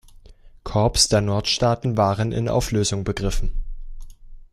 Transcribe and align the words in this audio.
Korps 0.63 1.09
der 1.09 1.21
Nordstaaten 1.21 1.95
waren 1.95 2.31
in 2.31 2.49
Auflösung 2.49 3.03
begriffen. 3.03 3.51